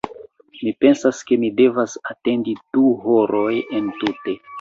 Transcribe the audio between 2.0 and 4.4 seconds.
atendi du horoj entute